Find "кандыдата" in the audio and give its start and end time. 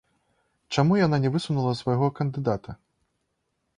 2.21-2.71